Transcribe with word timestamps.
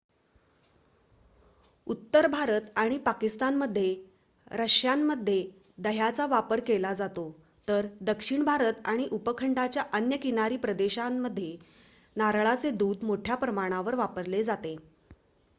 उत्तर 1.87 2.27
भारत 2.27 2.71
आणि 2.75 2.97
पाकिस्तानमध्ये 2.99 3.93
रश्श्यांमध्ये 4.51 5.37
दह्याचा 5.79 6.25
वापर 6.27 6.59
केला 6.67 6.93
जातो 6.93 7.29
तर 7.67 7.87
दक्षिण 8.03 8.43
भारत 8.45 8.81
आणि 8.85 9.07
उपखंडाच्या 9.11 9.83
अन्य 9.93 10.17
किनारी 10.17 10.57
प्रदेशांमध्ये 10.59 11.55
नारळाचे 12.15 12.71
दूध 12.73 13.03
मोठ्या 13.03 13.35
प्रमाणावर 13.37 13.95
वापरले 13.95 14.43
जाते 14.43 14.75